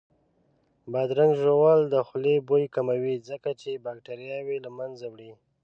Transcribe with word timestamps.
بادرنګ 0.91 1.33
ژوول 1.41 1.79
د 1.93 1.95
خولې 2.07 2.35
بوی 2.47 2.63
کموي 2.75 3.15
ځکه 3.29 3.49
چې 3.61 3.81
باکتریاوې 3.85 4.57
له 4.65 4.69
منځه 4.77 5.05
وړي 5.13 5.31